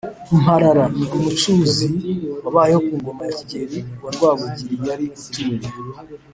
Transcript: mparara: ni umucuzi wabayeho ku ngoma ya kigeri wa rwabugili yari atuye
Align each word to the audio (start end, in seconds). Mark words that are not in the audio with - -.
mparara: 0.37 0.85
ni 0.97 1.05
umucuzi 1.15 1.87
wabayeho 2.43 2.79
ku 2.87 2.93
ngoma 2.99 3.21
ya 3.27 3.33
kigeri 3.39 3.79
wa 4.03 4.09
rwabugili 4.15 4.75
yari 4.87 5.05
atuye 5.17 5.67